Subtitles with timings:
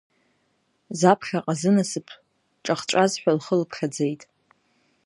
[0.99, 2.07] Заԥхьаҟа зынасыԥ
[2.63, 4.21] ҿахҵәаз ҳәа лхы лыԥхьаӡеит.